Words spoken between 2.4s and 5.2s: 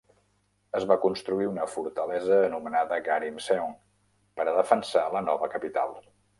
anomenada Garimseong per defensar